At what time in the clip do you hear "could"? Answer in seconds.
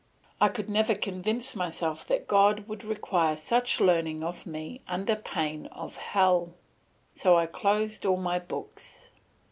0.47-0.67